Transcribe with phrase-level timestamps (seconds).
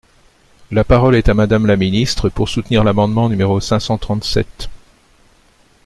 [0.71, 4.67] La parole est à Madame la ministre, pour soutenir l’amendement numéro cinq cent trente-sept.